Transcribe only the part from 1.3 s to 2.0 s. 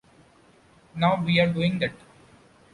doing that.